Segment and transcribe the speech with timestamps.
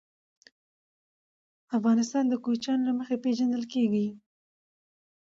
[1.77, 4.07] افغانستان د کوچیانو له مخې پېژندل کېږي.